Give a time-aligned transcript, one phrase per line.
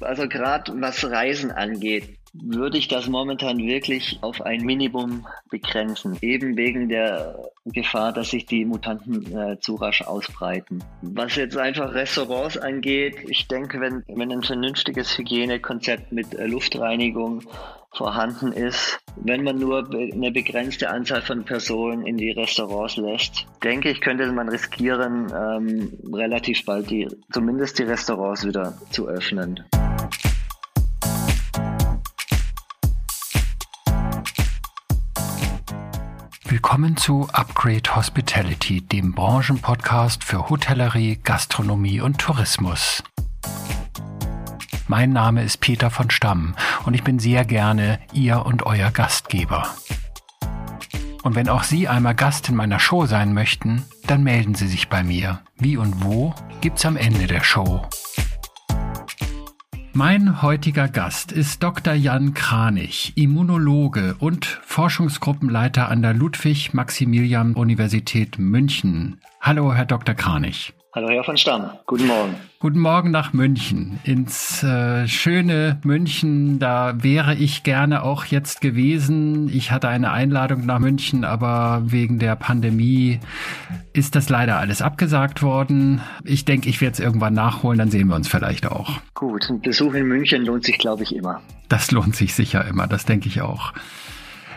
[0.00, 6.56] Also gerade was Reisen angeht, würde ich das momentan wirklich auf ein Minimum begrenzen, eben
[6.56, 10.84] wegen der Gefahr, dass sich die Mutanten äh, zu rasch ausbreiten.
[11.02, 17.42] Was jetzt einfach Restaurants angeht, ich denke, wenn, wenn ein vernünftiges Hygienekonzept mit äh, Luftreinigung
[17.92, 23.90] vorhanden ist, wenn man nur eine begrenzte Anzahl von Personen in die Restaurants lässt, denke
[23.90, 29.64] ich, könnte man riskieren, ähm, relativ bald die, zumindest die Restaurants wieder zu öffnen.
[36.58, 43.04] Willkommen zu Upgrade Hospitality, dem Branchenpodcast für Hotellerie, Gastronomie und Tourismus.
[44.88, 49.68] Mein Name ist Peter von Stamm und ich bin sehr gerne Ihr und Euer Gastgeber.
[51.22, 54.88] Und wenn auch Sie einmal Gast in meiner Show sein möchten, dann melden Sie sich
[54.88, 55.42] bei mir.
[55.58, 57.86] Wie und wo gibt's am Ende der Show.
[59.98, 61.92] Mein heutiger Gast ist Dr.
[61.92, 69.20] Jan Kranich, Immunologe und Forschungsgruppenleiter an der Ludwig-Maximilian-Universität München.
[69.40, 70.14] Hallo, Herr Dr.
[70.14, 70.72] Kranich.
[70.94, 72.34] Hallo Herr von Stamm, guten Morgen.
[72.60, 76.58] Guten Morgen nach München, ins äh, schöne München.
[76.58, 79.50] Da wäre ich gerne auch jetzt gewesen.
[79.52, 83.20] Ich hatte eine Einladung nach München, aber wegen der Pandemie
[83.92, 86.00] ist das leider alles abgesagt worden.
[86.24, 88.98] Ich denke, ich werde es irgendwann nachholen, dann sehen wir uns vielleicht auch.
[89.12, 91.42] Gut, ein Besuch in München lohnt sich, glaube ich, immer.
[91.68, 93.74] Das lohnt sich sicher immer, das denke ich auch.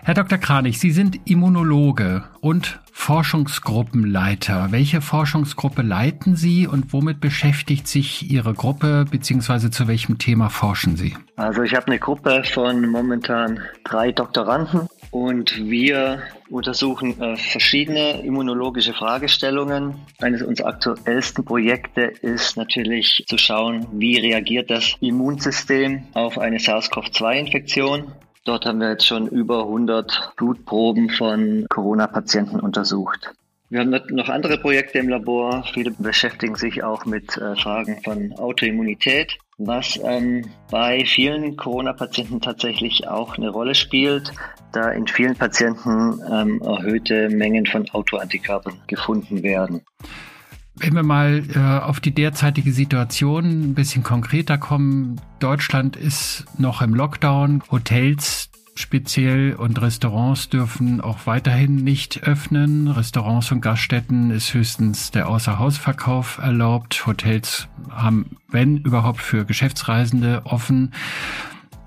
[0.03, 0.39] Herr Dr.
[0.39, 4.71] Kranich, Sie sind Immunologe und Forschungsgruppenleiter.
[4.71, 9.69] Welche Forschungsgruppe leiten Sie und womit beschäftigt sich Ihre Gruppe bzw.
[9.69, 11.15] zu welchem Thema forschen Sie?
[11.35, 18.93] Also ich habe eine Gruppe von momentan drei Doktoranden und wir untersuchen äh, verschiedene immunologische
[18.93, 19.95] Fragestellungen.
[20.19, 28.11] Eines unserer aktuellsten Projekte ist natürlich zu schauen, wie reagiert das Immunsystem auf eine SARS-CoV-2-Infektion.
[28.43, 33.33] Dort haben wir jetzt schon über 100 Blutproben von Corona-Patienten untersucht.
[33.69, 35.63] Wir haben noch andere Projekte im Labor.
[35.73, 43.07] Viele beschäftigen sich auch mit äh, Fragen von Autoimmunität, was ähm, bei vielen Corona-Patienten tatsächlich
[43.07, 44.33] auch eine Rolle spielt,
[44.73, 49.81] da in vielen Patienten ähm, erhöhte Mengen von Autoantikörpern gefunden werden.
[50.81, 56.81] Wenn wir mal äh, auf die derzeitige Situation ein bisschen konkreter kommen, Deutschland ist noch
[56.81, 62.87] im Lockdown, Hotels speziell und Restaurants dürfen auch weiterhin nicht öffnen.
[62.87, 67.05] Restaurants und Gaststätten ist höchstens der Außerhausverkauf erlaubt.
[67.05, 70.93] Hotels haben, wenn überhaupt, für Geschäftsreisende offen.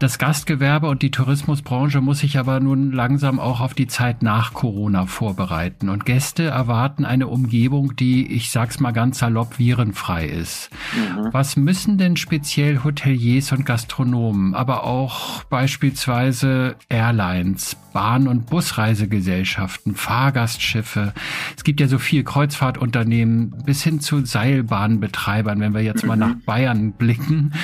[0.04, 4.52] Das Gastgewerbe und die Tourismusbranche muss sich aber nun langsam auch auf die Zeit nach
[4.52, 5.88] Corona vorbereiten.
[5.88, 10.68] Und Gäste erwarten eine Umgebung, die, ich sag's mal ganz salopp, virenfrei ist.
[10.92, 11.32] Mhm.
[11.32, 21.14] Was müssen denn speziell Hoteliers und Gastronomen, aber auch beispielsweise Airlines, Bahn- und Busreisegesellschaften, Fahrgastschiffe,
[21.56, 26.08] es gibt ja so viel Kreuzfahrtunternehmen bis hin zu Seilbahnbetreibern, wenn wir jetzt mhm.
[26.08, 27.54] mal nach Bayern blicken.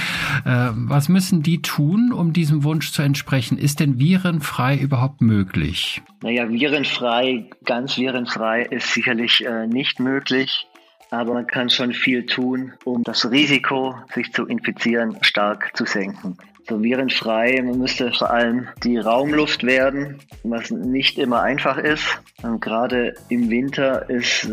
[0.44, 3.58] Äh, was müssen die tun, um diesem Wunsch zu entsprechen?
[3.58, 6.00] Ist denn virenfrei überhaupt möglich?
[6.22, 10.66] Naja, virenfrei, ganz virenfrei ist sicherlich äh, nicht möglich.
[11.10, 16.36] Aber man kann schon viel tun, um das Risiko, sich zu infizieren, stark zu senken
[16.70, 17.60] so virenfrei.
[17.62, 22.22] Man müsste vor allem die Raumluft werden, was nicht immer einfach ist.
[22.42, 24.48] Und gerade im Winter ist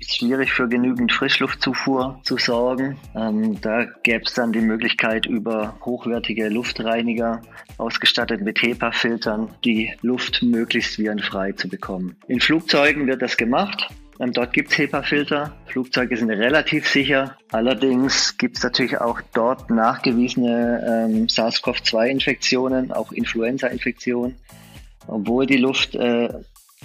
[0.00, 2.96] es schwierig für genügend Frischluftzufuhr zu sorgen.
[3.14, 7.42] Ähm, da gäbe es dann die Möglichkeit, über hochwertige Luftreiniger
[7.78, 12.16] ausgestattet mit HEPA-Filtern die Luft möglichst virenfrei zu bekommen.
[12.28, 13.88] In Flugzeugen wird das gemacht.
[14.18, 15.54] Dort gibt es HEPA-Filter.
[15.66, 17.36] Flugzeuge sind relativ sicher.
[17.52, 24.36] Allerdings gibt es natürlich auch dort nachgewiesene ähm, SARS-CoV-2-Infektionen, auch Influenza-Infektionen.
[25.06, 26.28] Obwohl die Luft äh,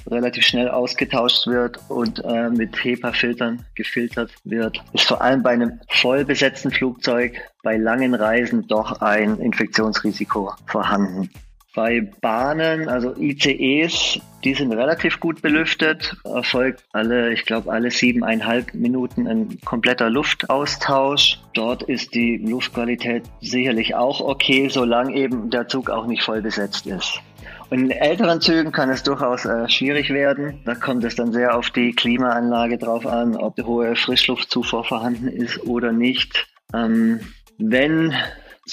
[0.07, 5.79] relativ schnell ausgetauscht wird und äh, mit HEPA-Filtern gefiltert wird, ist vor allem bei einem
[5.89, 11.29] voll besetzten Flugzeug bei langen Reisen doch ein Infektionsrisiko vorhanden.
[11.73, 18.73] Bei Bahnen, also ICEs, die sind relativ gut belüftet, erfolgt alle, ich glaube, alle siebeneinhalb
[18.73, 21.39] Minuten ein kompletter Luftaustausch.
[21.53, 26.87] Dort ist die Luftqualität sicherlich auch okay, solange eben der Zug auch nicht voll besetzt
[26.87, 27.21] ist.
[27.69, 30.59] Und in älteren Zügen kann es durchaus äh, schwierig werden.
[30.65, 35.63] Da kommt es dann sehr auf die Klimaanlage drauf an, ob hohe Frischluftzufuhr vorhanden ist
[35.63, 36.47] oder nicht.
[36.73, 37.21] Ähm,
[37.57, 38.13] wenn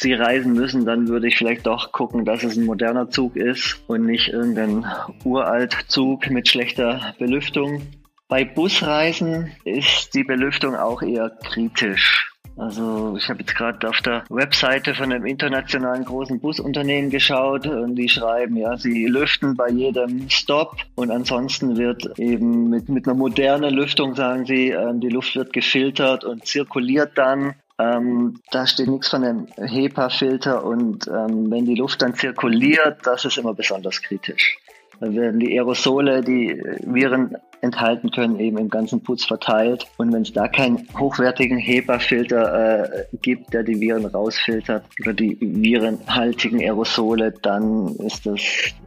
[0.00, 3.82] Sie reisen müssen, dann würde ich vielleicht doch gucken, dass es ein moderner Zug ist
[3.88, 4.86] und nicht irgendein
[5.24, 7.82] uralt Zug mit schlechter Belüftung.
[8.28, 12.30] Bei Busreisen ist die Belüftung auch eher kritisch.
[12.56, 17.96] Also ich habe jetzt gerade auf der Webseite von einem internationalen großen Busunternehmen geschaut und
[17.96, 23.16] die schreiben, ja, sie lüften bei jedem Stop und ansonsten wird eben mit, mit einer
[23.16, 28.88] modernen Lüftung, sagen sie, ähm, die Luft wird gefiltert und zirkuliert dann ähm, da steht
[28.88, 34.02] nichts von einem HEPA-Filter und ähm, wenn die Luft dann zirkuliert, das ist immer besonders
[34.02, 34.58] kritisch.
[35.00, 39.86] Da werden die Aerosole, die Viren enthalten können, eben im ganzen Putz verteilt.
[39.96, 45.36] Und wenn es da keinen hochwertigen HEPA-Filter äh, gibt, der die Viren rausfiltert oder die
[45.40, 48.40] virenhaltigen Aerosole, dann ist das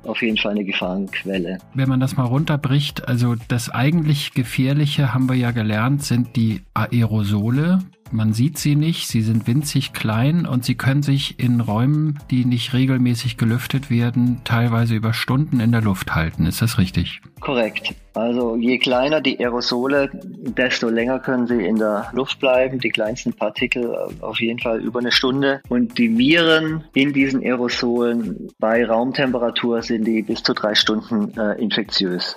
[0.04, 1.60] auf jeden Fall eine Gefahrenquelle.
[1.74, 6.62] Wenn man das mal runterbricht, also das eigentlich Gefährliche, haben wir ja gelernt, sind die
[6.74, 7.80] Aerosole.
[8.12, 12.44] Man sieht sie nicht, sie sind winzig klein und sie können sich in Räumen, die
[12.44, 16.46] nicht regelmäßig gelüftet werden, teilweise über Stunden in der Luft halten.
[16.46, 17.22] Ist das richtig?
[17.40, 17.96] Korrekt.
[18.14, 22.80] Also je kleiner die Aerosole, desto länger können sie in der Luft bleiben.
[22.80, 25.62] Die kleinsten Partikel auf jeden Fall über eine Stunde.
[25.70, 31.54] Und die Viren in diesen Aerosolen bei Raumtemperatur sind die bis zu drei Stunden äh,
[31.62, 32.36] infektiös.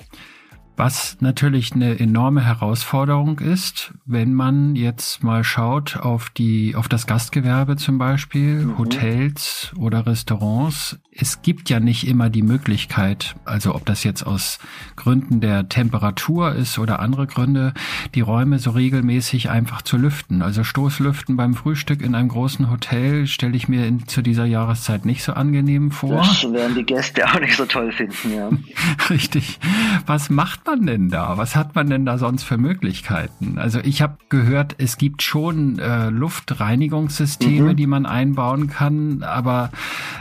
[0.76, 7.06] Was natürlich eine enorme Herausforderung ist, wenn man jetzt mal schaut auf die, auf das
[7.06, 8.78] Gastgewerbe zum Beispiel, mhm.
[8.78, 10.98] Hotels oder Restaurants.
[11.12, 14.58] Es gibt ja nicht immer die Möglichkeit, also ob das jetzt aus
[14.96, 17.72] Gründen der Temperatur ist oder andere Gründe,
[18.16, 20.42] die Räume so regelmäßig einfach zu lüften.
[20.42, 25.04] Also Stoßlüften beim Frühstück in einem großen Hotel stelle ich mir in, zu dieser Jahreszeit
[25.04, 26.16] nicht so angenehm vor.
[26.16, 28.50] Das werden die Gäste auch nicht so toll finden, ja.
[29.08, 29.60] Richtig.
[30.06, 31.36] Was macht man denn da?
[31.38, 33.58] Was hat man denn da sonst für Möglichkeiten?
[33.58, 37.76] Also ich habe gehört, es gibt schon äh, Luftreinigungssysteme, mhm.
[37.76, 39.70] die man einbauen kann, aber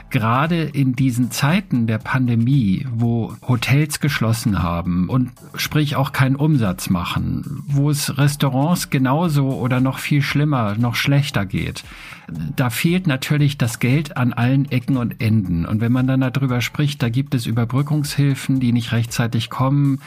[0.10, 6.90] gerade in diesen Zeiten der Pandemie, wo Hotels geschlossen haben und sprich auch keinen Umsatz
[6.90, 11.84] machen, wo es Restaurants genauso oder noch viel schlimmer, noch schlechter geht,
[12.56, 15.66] da fehlt natürlich das Geld an allen Ecken und Enden.
[15.66, 20.00] Und wenn man dann darüber spricht, da gibt es Überbrückungshilfen, die nicht rechtzeitig kommen.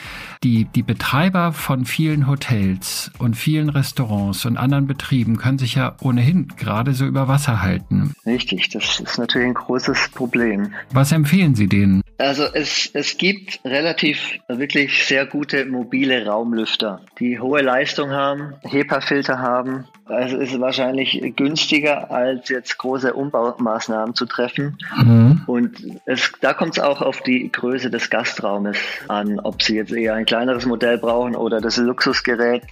[0.43, 5.97] Die, die Betreiber von vielen Hotels und vielen Restaurants und anderen Betrieben können sich ja
[6.01, 8.15] ohnehin gerade so über Wasser halten.
[8.25, 10.73] Richtig, das ist natürlich ein großes Problem.
[10.93, 12.03] Was empfehlen Sie denen?
[12.19, 19.39] Also es, es gibt relativ wirklich sehr gute mobile Raumlüfter, die hohe Leistung haben, HEPA-Filter
[19.39, 19.87] haben.
[20.07, 24.79] Also ist wahrscheinlich günstiger, als jetzt große Umbaumaßnahmen zu treffen.
[24.97, 25.43] Mhm.
[25.47, 25.77] Und
[26.07, 28.79] es, da kommt es auch auf die Größe des Gastraumes
[29.09, 32.63] an, ob Sie jetzt eher ein kleineres Modell brauchen oder das Luxusgerät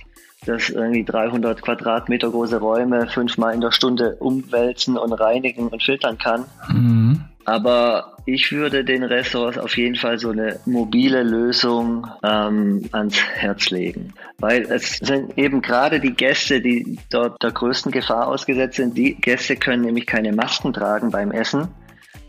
[0.47, 6.19] das irgendwie 300 Quadratmeter große Räume fünfmal in der Stunde umwälzen und reinigen und filtern
[6.19, 6.45] kann.
[6.69, 7.25] Mhm.
[7.45, 13.71] Aber ich würde den Ressorts auf jeden Fall so eine mobile Lösung ähm, ans Herz
[13.71, 14.15] legen.
[14.39, 18.97] Weil es sind eben gerade die Gäste, die dort der größten Gefahr ausgesetzt sind.
[18.97, 21.69] Die Gäste können nämlich keine Masken tragen beim Essen.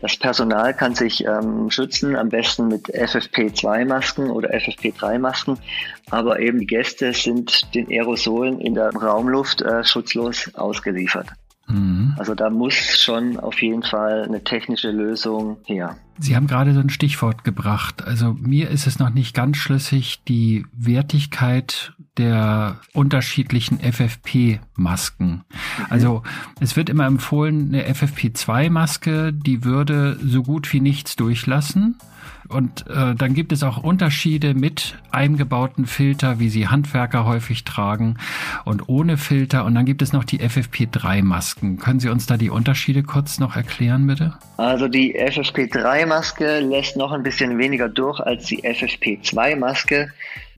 [0.02, 5.58] Das Personal kann sich ähm, schützen, am besten mit FFP2-Masken oder FFP3-Masken.
[6.10, 11.28] Aber eben die Gäste sind den Aerosolen in der Raumluft äh, schutzlos ausgeliefert.
[11.68, 12.14] Mhm.
[12.18, 15.96] Also da muss schon auf jeden Fall eine technische Lösung her.
[16.18, 18.04] Sie haben gerade so ein Stichwort gebracht.
[18.04, 25.28] Also mir ist es noch nicht ganz schlüssig, die Wertigkeit der unterschiedlichen FFP-Masken.
[25.28, 25.42] Mhm.
[25.90, 26.22] Also
[26.60, 31.96] es wird immer empfohlen, eine FFP2-Maske, die würde so gut wie nichts durchlassen.
[32.48, 38.18] Und äh, dann gibt es auch Unterschiede mit eingebauten Filter, wie sie Handwerker häufig tragen
[38.64, 39.64] und ohne Filter.
[39.64, 41.78] Und dann gibt es noch die FFP3-Masken.
[41.78, 44.34] Können Sie uns da die Unterschiede kurz noch erklären, bitte?
[44.56, 45.18] Also die
[46.06, 50.12] FFP3-Maske lässt noch ein bisschen weniger durch als die FFP2-Maske.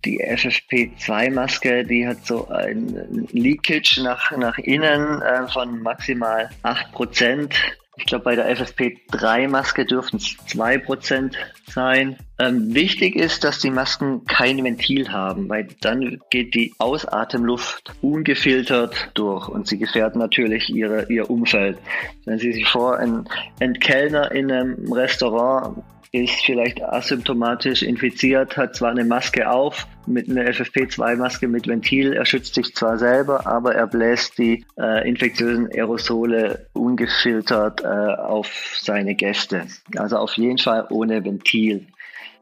[0.04, 7.50] Die FFP2-Maske, die hat so ein Leakage nach, nach innen äh, von maximal 8%.
[7.98, 11.34] Ich glaube, bei der FFP3-Maske dürften es 2%
[11.66, 12.16] sein.
[12.38, 19.10] Ähm, wichtig ist, dass die Masken kein Ventil haben, weil dann geht die Ausatemluft ungefiltert
[19.14, 21.78] durch und sie gefährden natürlich ihre, ihr Umfeld.
[22.24, 23.28] Wenn Sie sich vor, ein,
[23.60, 30.28] ein Kellner in einem Restaurant ist vielleicht asymptomatisch infiziert, hat zwar eine Maske auf, mit
[30.28, 35.68] einer FFP2-Maske mit Ventil, er schützt sich zwar selber, aber er bläst die äh, infektiösen
[35.72, 39.66] Aerosole ungefiltert äh, auf seine Gäste.
[39.96, 41.86] Also auf jeden Fall ohne Ventil.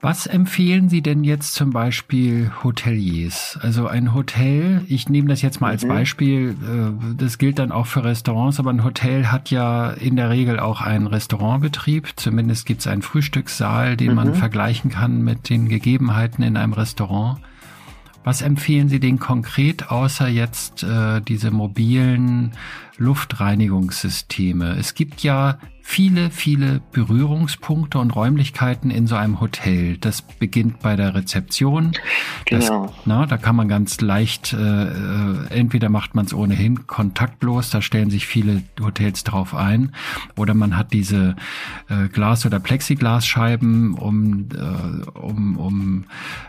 [0.03, 3.59] Was empfehlen Sie denn jetzt zum Beispiel Hoteliers?
[3.63, 5.89] Also ein Hotel, ich nehme das jetzt mal als mhm.
[5.89, 10.29] Beispiel, äh, das gilt dann auch für Restaurants, aber ein Hotel hat ja in der
[10.31, 12.11] Regel auch einen Restaurantbetrieb.
[12.17, 14.17] Zumindest gibt es einen Frühstückssaal, den mhm.
[14.17, 17.41] man vergleichen kann mit den Gegebenheiten in einem Restaurant.
[18.23, 22.53] Was empfehlen Sie denn konkret, außer jetzt äh, diese mobilen
[22.99, 24.77] Luftreinigungssysteme?
[24.77, 29.97] Es gibt ja viele, viele Berührungspunkte und Räumlichkeiten in so einem Hotel.
[29.99, 31.93] Das beginnt bei der Rezeption.
[32.45, 32.87] Genau.
[32.87, 37.71] Das, na, da kann man ganz leicht, äh, äh entweder macht man es ohnehin kontaktlos,
[37.71, 39.93] da stellen sich viele Hotels drauf ein,
[40.37, 41.37] oder man hat diese
[41.89, 46.05] äh, Glas- oder Plexiglasscheiben, um, äh, um, um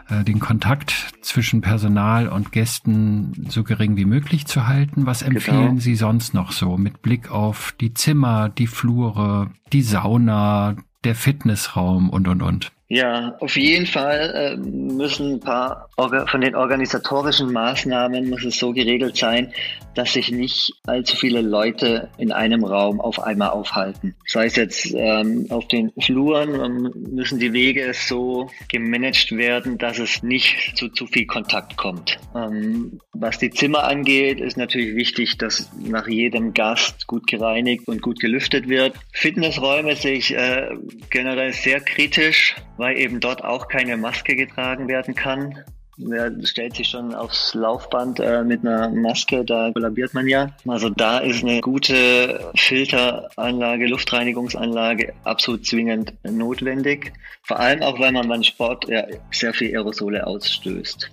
[0.09, 5.05] äh, den Kontakt zwischen Personal und Gästen so gering wie möglich zu halten.
[5.05, 5.35] Was genau.
[5.35, 5.79] empfehlen genau.
[5.79, 9.26] Sie sonst noch so mit Blick auf die Zimmer, die Flure?
[9.73, 12.71] Die Sauna, der Fitnessraum und, und, und.
[12.89, 18.71] Ja, auf jeden Fall äh, müssen ein paar von den organisatorischen Maßnahmen muss es so
[18.71, 19.51] geregelt sein,
[19.93, 24.15] dass sich nicht allzu viele Leute in einem Raum auf einmal aufhalten.
[24.25, 29.99] Sei es jetzt ähm, auf den Fluren ähm, müssen die Wege so gemanagt werden, dass
[29.99, 32.17] es nicht zu zu viel Kontakt kommt.
[32.35, 38.01] Ähm, was die Zimmer angeht, ist natürlich wichtig, dass nach jedem Gast gut gereinigt und
[38.01, 38.93] gut gelüftet wird.
[39.11, 40.69] Fitnessräume sehe ich äh,
[41.09, 45.63] generell sehr kritisch weil eben dort auch keine Maske getragen werden kann.
[45.99, 50.51] Wer stellt sich schon aufs Laufband äh, mit einer Maske, da kollabiert man ja.
[50.67, 57.13] Also da ist eine gute Filteranlage, Luftreinigungsanlage absolut zwingend notwendig.
[57.41, 61.09] Vor allem auch, weil man beim Sport ja sehr viel Aerosole ausstößt.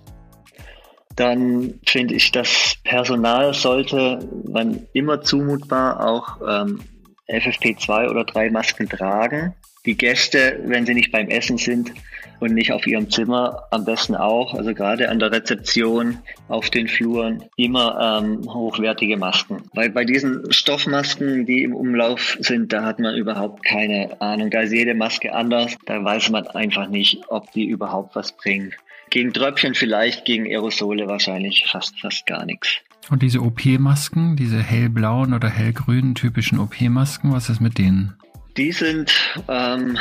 [1.15, 6.81] Dann finde ich, das Personal sollte man immer zumutbar auch ähm,
[7.27, 9.55] FFP2 oder 3 Masken tragen
[9.85, 11.91] die Gäste, wenn sie nicht beim Essen sind
[12.39, 16.87] und nicht auf ihrem Zimmer, am besten auch, also gerade an der Rezeption, auf den
[16.87, 19.63] Fluren, immer ähm, hochwertige Masken.
[19.73, 24.49] Weil bei diesen Stoffmasken, die im Umlauf sind, da hat man überhaupt keine Ahnung.
[24.49, 28.73] Da ist jede Maske anders, da weiß man einfach nicht, ob die überhaupt was bringen.
[29.09, 32.81] Gegen Tröpfchen vielleicht, gegen Aerosole wahrscheinlich fast, fast gar nichts.
[33.09, 38.15] Und diese OP-Masken, diese hellblauen oder hellgrünen typischen OP-Masken, was ist mit denen?
[38.57, 39.13] Die sind
[39.49, 39.97] ähm,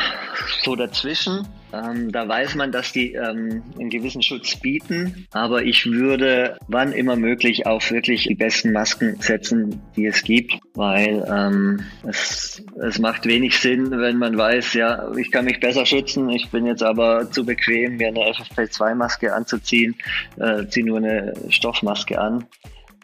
[0.62, 1.46] so dazwischen.
[1.72, 5.26] Ähm, da weiß man, dass die ähm, einen gewissen Schutz bieten.
[5.32, 10.54] Aber ich würde, wann immer möglich, auf wirklich die besten Masken setzen, die es gibt,
[10.74, 15.84] weil ähm, es, es macht wenig Sinn, wenn man weiß, ja, ich kann mich besser
[15.84, 16.28] schützen.
[16.30, 19.96] Ich bin jetzt aber zu bequem, mir eine FFP2-Maske anzuziehen,
[20.38, 22.46] äh, ziehe nur eine Stoffmaske an.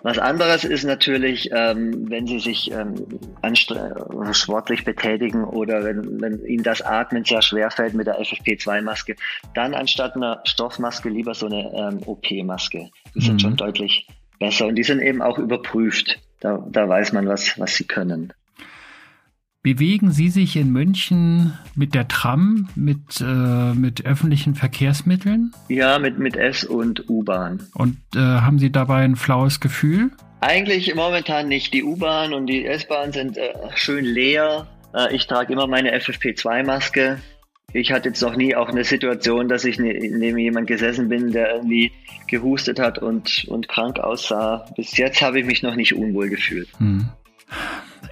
[0.02, 2.94] Was anderes ist natürlich, ähm, wenn Sie sich ähm,
[4.32, 9.16] sportlich betätigen oder wenn, wenn Ihnen das Atmen sehr schwer fällt mit der FFP2-Maske,
[9.54, 12.90] dann anstatt einer Stoffmaske lieber so eine ähm, OP-Maske.
[13.14, 13.22] Die mhm.
[13.22, 14.06] sind schon deutlich
[14.38, 16.18] besser und die sind eben auch überprüft.
[16.40, 18.32] Da, da weiß man, was, was sie können.
[19.62, 25.52] Bewegen Sie sich in München mit der Tram, mit, äh, mit öffentlichen Verkehrsmitteln?
[25.68, 27.68] Ja, mit, mit S- und U-Bahn.
[27.74, 30.12] Und äh, haben Sie dabei ein flaues Gefühl?
[30.40, 31.74] Eigentlich momentan nicht.
[31.74, 34.66] Die U-Bahn und die S-Bahn sind äh, schön leer.
[34.94, 37.18] Äh, ich trage immer meine FFP2-Maske.
[37.74, 41.32] Ich hatte jetzt noch nie auch eine Situation, dass ich ne, neben jemand gesessen bin,
[41.32, 41.92] der irgendwie
[42.28, 44.64] gehustet hat und, und krank aussah.
[44.74, 46.68] Bis jetzt habe ich mich noch nicht unwohl gefühlt.
[46.78, 47.10] Hm.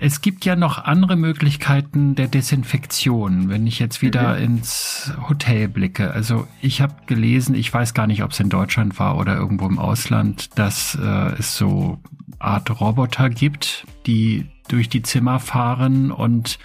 [0.00, 4.44] Es gibt ja noch andere Möglichkeiten der Desinfektion, wenn ich jetzt wieder mhm.
[4.44, 6.12] ins Hotel blicke.
[6.12, 9.66] Also ich habe gelesen, ich weiß gar nicht, ob es in Deutschland war oder irgendwo
[9.66, 11.98] im Ausland, dass äh, es so
[12.38, 16.58] Art Roboter gibt, die durch die Zimmer fahren und,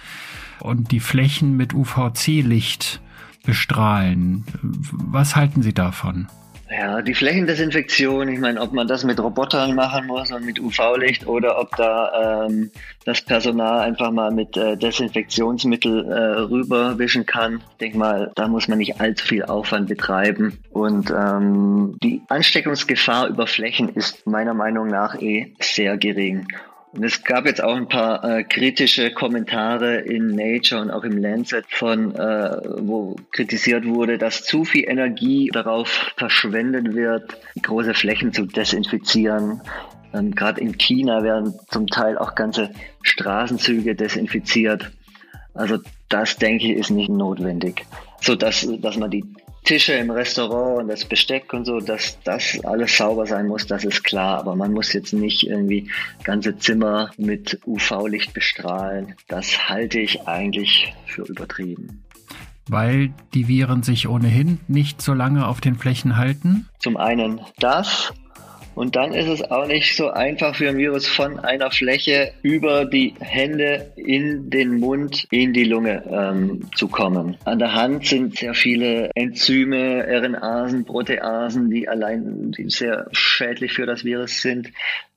[0.60, 3.00] und die Flächen mit UVC-Licht
[3.44, 4.44] bestrahlen.
[4.62, 6.28] Was halten Sie davon?
[6.70, 11.26] Ja, die Flächendesinfektion, ich meine, ob man das mit Robotern machen muss und mit UV-Licht
[11.26, 12.70] oder ob da ähm,
[13.04, 17.62] das Personal einfach mal mit äh, Desinfektionsmittel äh, rüberwischen kann.
[17.72, 20.58] Ich denke mal, da muss man nicht allzu viel Aufwand betreiben.
[20.70, 26.46] Und ähm, die Ansteckungsgefahr über Flächen ist meiner Meinung nach eh sehr gering.
[26.94, 31.18] Und es gab jetzt auch ein paar äh, kritische Kommentare in Nature und auch im
[31.18, 38.32] Lancet von, äh, wo kritisiert wurde, dass zu viel Energie darauf verschwendet wird, große Flächen
[38.32, 39.60] zu desinfizieren.
[40.14, 42.70] Ähm, Gerade in China werden zum Teil auch ganze
[43.02, 44.92] Straßenzüge desinfiziert.
[45.52, 47.84] Also das denke ich ist nicht notwendig,
[48.20, 49.24] so dass dass man die
[49.64, 53.84] Tische im Restaurant und das Besteck und so, dass das alles sauber sein muss, das
[53.84, 54.38] ist klar.
[54.38, 55.90] Aber man muss jetzt nicht irgendwie
[56.22, 59.14] ganze Zimmer mit UV-Licht bestrahlen.
[59.26, 62.04] Das halte ich eigentlich für übertrieben.
[62.68, 66.68] Weil die Viren sich ohnehin nicht so lange auf den Flächen halten?
[66.78, 68.12] Zum einen das
[68.74, 72.84] Und dann ist es auch nicht so einfach für ein Virus von einer Fläche über
[72.84, 77.36] die Hände in den Mund, in die Lunge ähm, zu kommen.
[77.44, 83.86] An der Hand sind sehr viele Enzyme, RNAsen, Proteasen, die allein die sehr schädlich für
[83.86, 84.70] das Virus sind.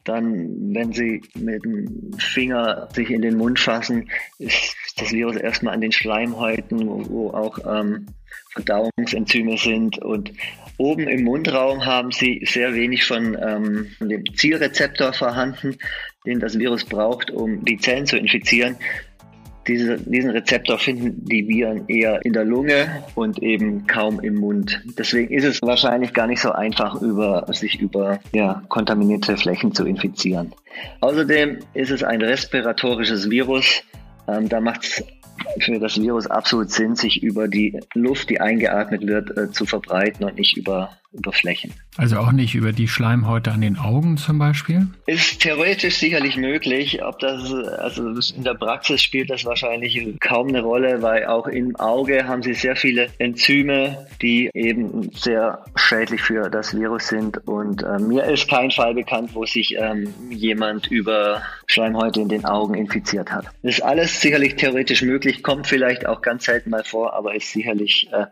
[0.03, 4.09] Dann, wenn Sie mit dem Finger sich in den Mund fassen,
[4.39, 8.07] ist das Virus erstmal an den Schleimhäuten, wo, wo auch ähm,
[8.53, 9.99] Verdauungsenzyme sind.
[9.99, 10.31] Und
[10.77, 15.77] oben im Mundraum haben Sie sehr wenig von ähm, dem Zielrezeptor vorhanden,
[16.25, 18.77] den das Virus braucht, um die Zellen zu infizieren.
[19.67, 24.81] Diese, diesen Rezeptor finden die Viren eher in der Lunge und eben kaum im Mund.
[24.97, 29.85] Deswegen ist es wahrscheinlich gar nicht so einfach, über, sich über ja, kontaminierte Flächen zu
[29.85, 30.53] infizieren.
[31.01, 33.83] Außerdem ist es ein respiratorisches Virus.
[34.27, 35.03] Ähm, da macht es
[35.59, 40.25] für das Virus absolut Sinn, sich über die Luft, die eingeatmet wird, äh, zu verbreiten
[40.25, 41.73] und nicht über über Flächen.
[41.97, 44.87] Also auch nicht über die Schleimhäute an den Augen zum Beispiel?
[45.05, 47.03] Ist theoretisch sicherlich möglich.
[47.03, 51.75] Ob das, also in der Praxis spielt das wahrscheinlich kaum eine Rolle, weil auch im
[51.75, 57.47] Auge haben sie sehr viele Enzyme, die eben sehr schädlich für das Virus sind.
[57.47, 62.45] Und äh, mir ist kein Fall bekannt, wo sich ähm, jemand über Schleimhäute in den
[62.45, 63.45] Augen infiziert hat.
[63.63, 67.51] Das ist alles sicherlich theoretisch möglich, kommt vielleicht auch ganz selten mal vor, aber ist
[67.51, 68.25] sicherlich äh,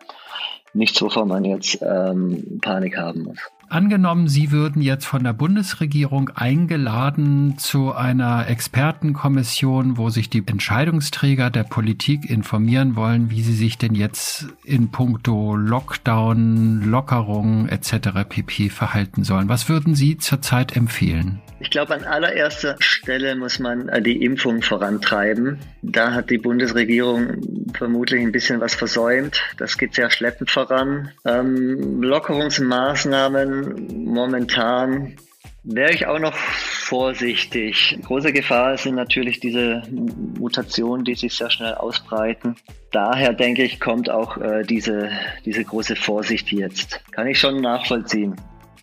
[0.76, 3.40] nichts, wovon man jetzt ähm, Panik haben muss.
[3.68, 11.50] Angenommen, Sie würden jetzt von der Bundesregierung eingeladen zu einer Expertenkommission, wo sich die Entscheidungsträger
[11.50, 18.28] der Politik informieren wollen, wie sie sich denn jetzt in puncto Lockdown, Lockerung etc.
[18.30, 19.50] pp verhalten sollen.
[19.50, 21.42] Was würden Sie zurzeit empfehlen?
[21.60, 25.58] Ich glaube, an allererster Stelle muss man äh, die Impfung vorantreiben.
[25.82, 29.42] Da hat die Bundesregierung vermutlich ein bisschen was versäumt.
[29.58, 31.12] Das geht sehr schleppend voran.
[31.24, 33.55] Ähm, Lockerungsmaßnahmen
[33.94, 35.16] momentan
[35.64, 37.98] wäre ich auch noch vorsichtig.
[38.04, 42.56] Große Gefahr sind natürlich diese Mutationen, die sich sehr schnell ausbreiten.
[42.92, 45.10] Daher denke ich, kommt auch äh, diese,
[45.44, 47.02] diese große Vorsicht jetzt.
[47.12, 48.36] Kann ich schon nachvollziehen.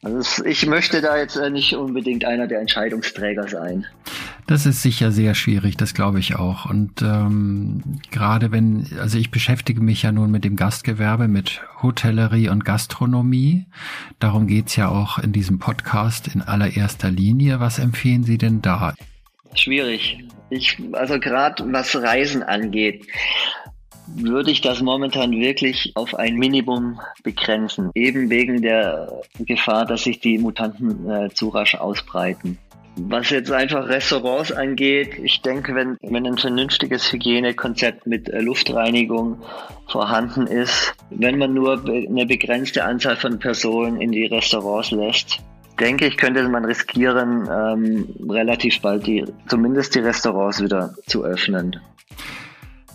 [0.04, 3.86] Also ich möchte da jetzt äh, nicht unbedingt einer der Entscheidungsträger sein.
[4.48, 6.66] Das ist sicher sehr schwierig, das glaube ich auch.
[6.68, 12.48] Und ähm, gerade wenn, also ich beschäftige mich ja nun mit dem Gastgewerbe, mit Hotellerie
[12.48, 13.66] und Gastronomie.
[14.18, 17.60] Darum geht's ja auch in diesem Podcast in allererster Linie.
[17.60, 18.94] Was empfehlen Sie denn da?
[19.54, 20.18] Schwierig.
[20.50, 23.06] Ich, also gerade was Reisen angeht,
[24.06, 27.90] würde ich das momentan wirklich auf ein Minimum begrenzen.
[27.94, 32.58] Eben wegen der Gefahr, dass sich die Mutanten äh, zu rasch ausbreiten.
[32.96, 39.40] Was jetzt einfach Restaurants angeht, ich denke, wenn, wenn ein vernünftiges Hygienekonzept mit äh, Luftreinigung
[39.88, 45.38] vorhanden ist, wenn man nur eine begrenzte Anzahl von Personen in die Restaurants lässt,
[45.80, 51.80] denke ich, könnte man riskieren, ähm, relativ bald die, zumindest die Restaurants wieder zu öffnen.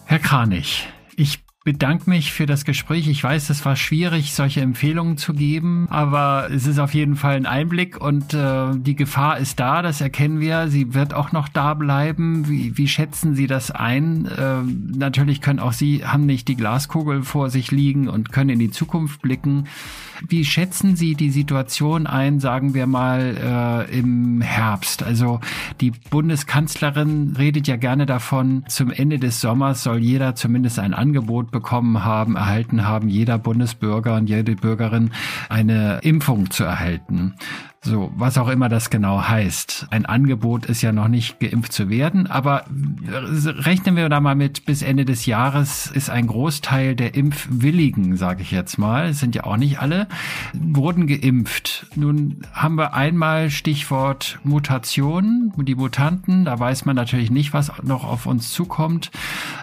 [0.06, 0.88] Herr Kranich,
[1.18, 3.10] ich bedanke mich für das Gespräch.
[3.10, 7.36] Ich weiß, es war schwierig, solche Empfehlungen zu geben, aber es ist auf jeden Fall
[7.36, 10.70] ein Einblick und äh, die Gefahr ist da, das erkennen wir.
[10.70, 12.48] Sie wird auch noch da bleiben.
[12.48, 14.28] Wie, wie schätzen Sie das ein?
[14.28, 14.62] Äh,
[14.98, 18.72] natürlich können auch Sie, haben nicht die Glaskugel vor sich liegen und können in die
[18.72, 19.66] Zukunft blicken.
[20.28, 25.04] Wie schätzen Sie die Situation ein, sagen wir mal, äh, im Herbst?
[25.04, 25.40] Also
[25.82, 31.52] die Bundeskanzlerin redet ja gerne davon, zum Ende des Sommers soll jeder zumindest ein Angebot
[31.52, 35.12] bekommen haben, erhalten haben, jeder Bundesbürger und jede Bürgerin
[35.50, 37.36] eine Impfung zu erhalten.
[37.82, 39.88] So, was auch immer das genau heißt.
[39.92, 42.66] Ein Angebot ist ja noch nicht geimpft zu werden, aber
[43.08, 48.42] rechnen wir da mal mit, bis Ende des Jahres ist ein Großteil der Impfwilligen, sage
[48.42, 50.08] ich jetzt mal, sind ja auch nicht alle,
[50.54, 51.86] wurden geimpft.
[51.96, 58.04] Nun haben wir einmal Stichwort Mutation, die Mutanten, da weiß man natürlich nicht, was noch
[58.04, 59.12] auf uns zukommt.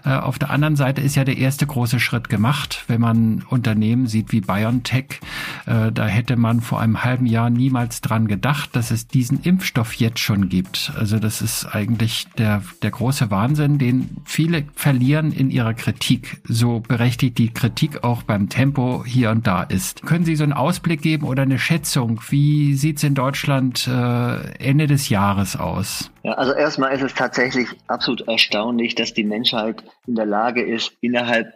[0.05, 4.07] Äh, auf der anderen Seite ist ja der erste große Schritt gemacht, wenn man Unternehmen
[4.07, 5.21] sieht wie BioNTech,
[5.67, 9.95] äh, da hätte man vor einem halben Jahr niemals dran gedacht, dass es diesen Impfstoff
[9.95, 10.93] jetzt schon gibt.
[10.99, 16.41] Also das ist eigentlich der, der große Wahnsinn, den viele verlieren in ihrer Kritik.
[16.45, 20.03] So berechtigt die Kritik auch beim Tempo hier und da ist.
[20.03, 22.21] Können Sie so einen Ausblick geben oder eine Schätzung?
[22.29, 26.11] Wie sieht es in Deutschland äh, Ende des Jahres aus?
[26.23, 30.93] Ja, also erstmal ist es tatsächlich absolut erstaunlich, dass die Menschheit in der Lage ist,
[31.01, 31.55] innerhalb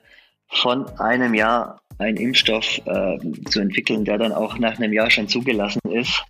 [0.48, 5.28] von einem Jahr einen Impfstoff äh, zu entwickeln, der dann auch nach einem Jahr schon
[5.28, 6.24] zugelassen ist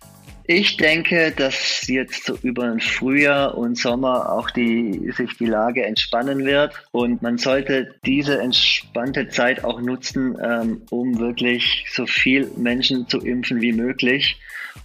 [0.51, 5.85] Ich denke, dass jetzt so über den Frühjahr und Sommer auch die, sich die Lage
[5.85, 12.49] entspannen wird und man sollte diese entspannte Zeit auch nutzen, ähm, um wirklich so viel
[12.57, 14.37] Menschen zu impfen wie möglich.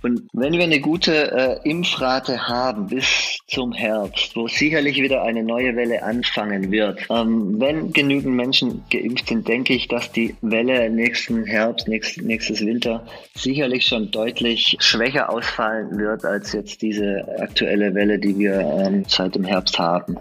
[0.02, 5.42] Und wenn wir eine gute äh, Impfrate haben bis zum Herbst, wo sicherlich wieder eine
[5.42, 10.90] neue Welle anfangen wird, ähm, wenn genügend Menschen geimpft sind, denke ich, dass die Welle
[10.90, 17.94] nächsten Herbst, nächst, nächstes Winter sicherlich schon deutlich schwächer ausfallen wird als jetzt diese aktuelle
[17.94, 20.16] Welle, die wir ähm, seit dem Herbst haben.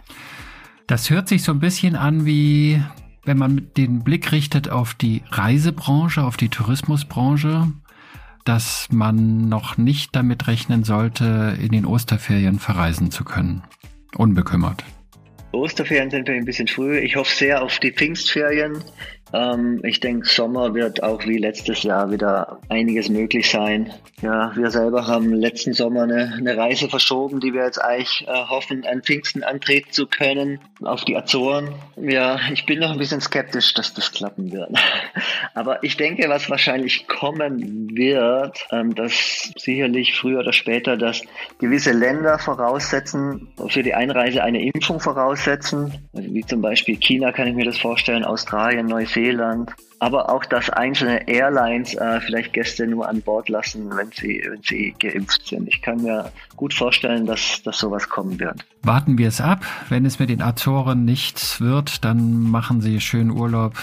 [0.88, 2.82] Das hört sich so ein bisschen an wie
[3.26, 7.72] wenn man den Blick richtet auf die Reisebranche, auf die Tourismusbranche,
[8.44, 13.64] dass man noch nicht damit rechnen sollte, in den Osterferien verreisen zu können.
[14.18, 14.84] Unbekümmert.
[15.54, 16.98] Osterferien sind wir ein bisschen früh.
[16.98, 18.84] Ich hoffe sehr auf die Pfingstferien.
[19.34, 23.92] Ähm, ich denke, Sommer wird auch wie letztes Jahr wieder einiges möglich sein.
[24.22, 28.32] Ja, wir selber haben letzten Sommer eine, eine Reise verschoben, die wir jetzt eigentlich äh,
[28.32, 31.70] hoffen, an Pfingsten antreten zu können, auf die Azoren.
[31.98, 34.70] Ja, ich bin noch ein bisschen skeptisch, dass das klappen wird.
[35.56, 41.22] Aber ich denke, was wahrscheinlich kommen wird, ähm, dass sicherlich früher oder später, dass
[41.60, 47.48] gewisse Länder voraussetzen, für die Einreise eine Impfung voraussetzen, also wie zum Beispiel China kann
[47.48, 52.88] ich mir das vorstellen, Australien, Neuseeland, Neuseeland, aber auch, dass einzelne Airlines äh, vielleicht Gäste
[52.88, 55.68] nur an Bord lassen, wenn sie, wenn sie geimpft sind.
[55.68, 58.66] Ich kann mir gut vorstellen, dass, dass sowas kommen wird.
[58.82, 59.66] Warten wir es ab.
[59.90, 63.74] Wenn es mit den Azoren nichts wird, dann machen Sie schön Urlaub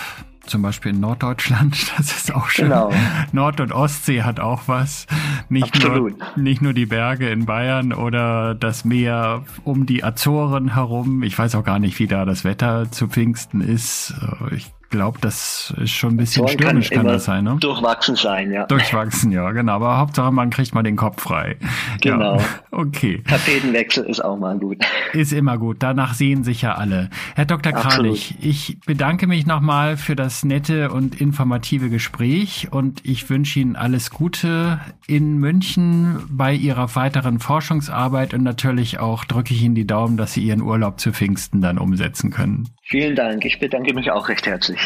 [0.46, 2.70] zum Beispiel in Norddeutschland, das ist auch schön.
[2.70, 2.90] Genau.
[3.30, 5.06] Nord- und Ostsee hat auch was.
[5.48, 6.18] Nicht Absolut.
[6.18, 11.22] nur, nicht nur die Berge in Bayern oder das Meer um die Azoren herum.
[11.22, 14.14] Ich weiß auch gar nicht, wie da das Wetter zu Pfingsten ist.
[14.50, 17.56] Ich glaube, das ist schon ein bisschen Zorn stürmisch, kann, kann das sein, ne?
[17.60, 18.66] Durchwachsen sein, ja.
[18.66, 19.74] Durchwachsen, ja, genau.
[19.74, 21.56] Aber Hauptsache, man kriegt mal den Kopf frei.
[22.00, 22.36] Genau.
[22.36, 22.44] Ja.
[22.72, 23.22] Okay.
[23.26, 24.78] Tapetenwechsel ist auch mal gut.
[25.12, 25.78] Ist immer gut.
[25.80, 27.10] Danach sehen sich ja alle.
[27.34, 27.72] Herr Dr.
[27.72, 33.76] Kranich, ich bedanke mich nochmal für das nette und informative Gespräch und ich wünsche Ihnen
[33.76, 39.86] alles Gute in München bei Ihrer weiteren Forschungsarbeit und natürlich auch drücke ich Ihnen die
[39.86, 42.68] Daumen, dass Sie Ihren Urlaub zu Pfingsten dann umsetzen können.
[42.82, 43.44] Vielen Dank.
[43.44, 44.79] Ich bedanke mich auch recht herzlich.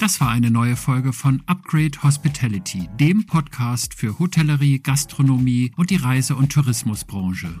[0.00, 5.96] Das war eine neue Folge von Upgrade Hospitality, dem Podcast für Hotellerie, Gastronomie und die
[5.96, 7.60] Reise- und Tourismusbranche.